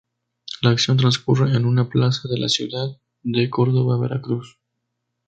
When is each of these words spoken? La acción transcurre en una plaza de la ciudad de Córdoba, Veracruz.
La 0.63 0.71
acción 0.71 0.97
transcurre 0.97 1.55
en 1.55 1.63
una 1.63 1.87
plaza 1.87 2.27
de 2.27 2.39
la 2.39 2.49
ciudad 2.49 2.97
de 3.21 3.51
Córdoba, 3.51 3.99
Veracruz. 3.99 4.57